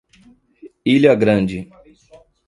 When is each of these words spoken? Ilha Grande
Ilha 0.83 1.13
Grande 1.13 1.69